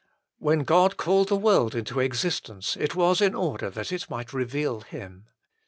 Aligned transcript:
When 0.39 0.61
God 0.61 0.97
called 0.97 1.27
the 1.27 1.35
world 1.35 1.75
into 1.75 1.99
existence 1.99 2.75
it 2.75 2.95
was 2.95 3.21
in 3.21 3.35
order 3.35 3.69
that 3.69 3.91
it 3.91 4.09
might 4.09 4.33
reveal 4.33 4.79
Him. 4.81 5.27